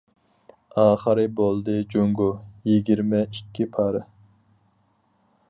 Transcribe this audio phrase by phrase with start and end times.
[0.83, 2.31] ئاخىرى بولدى جۇڭگو،
[2.71, 4.03] يىگىرمە ئىككى پارە.